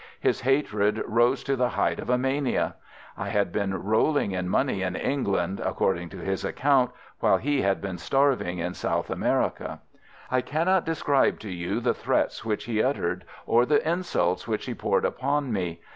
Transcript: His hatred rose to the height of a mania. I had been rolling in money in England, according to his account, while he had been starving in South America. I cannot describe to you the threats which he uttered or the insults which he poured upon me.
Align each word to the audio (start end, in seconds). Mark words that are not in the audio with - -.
His 0.19 0.41
hatred 0.41 1.03
rose 1.05 1.43
to 1.43 1.55
the 1.55 1.69
height 1.69 1.99
of 1.99 2.09
a 2.09 2.17
mania. 2.17 2.73
I 3.15 3.29
had 3.29 3.51
been 3.51 3.83
rolling 3.83 4.31
in 4.31 4.49
money 4.49 4.81
in 4.81 4.95
England, 4.95 5.61
according 5.63 6.09
to 6.09 6.17
his 6.17 6.43
account, 6.43 6.89
while 7.19 7.37
he 7.37 7.61
had 7.61 7.81
been 7.83 7.99
starving 7.99 8.57
in 8.57 8.73
South 8.73 9.11
America. 9.11 9.79
I 10.31 10.41
cannot 10.41 10.87
describe 10.87 11.37
to 11.41 11.51
you 11.51 11.79
the 11.79 11.93
threats 11.93 12.43
which 12.43 12.63
he 12.63 12.81
uttered 12.81 13.25
or 13.45 13.63
the 13.63 13.87
insults 13.87 14.47
which 14.47 14.65
he 14.65 14.73
poured 14.73 15.05
upon 15.05 15.53
me. 15.53 15.81